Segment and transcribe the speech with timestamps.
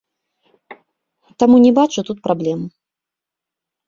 [1.43, 2.59] Таму не бачу тут праблем.